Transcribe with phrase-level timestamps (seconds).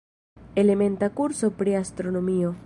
[0.61, 2.55] Elementa kurso pri astronomio.